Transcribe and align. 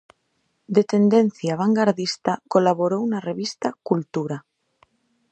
De 0.75 0.83
tendencia 0.93 1.59
vangardista, 1.63 2.33
colaborou 2.53 3.03
na 3.11 3.19
revista 3.29 3.67
"Kultura". 3.87 4.37